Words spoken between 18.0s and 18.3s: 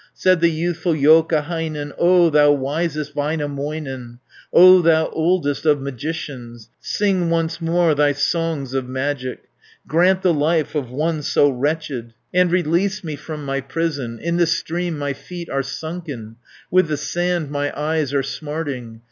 are